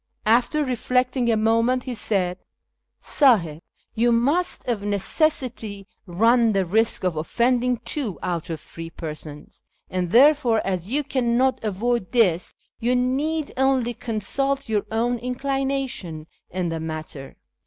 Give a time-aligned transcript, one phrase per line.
[0.25, 2.39] After reflecting a moment, he said,"
[3.19, 3.61] Sdhih,
[3.93, 9.61] you must of necessity run the risk of offending two out of three persons,
[9.91, 16.69] and therefore, as you cannot avoid this, you need only consult your own inclination in
[16.69, 17.35] the matter.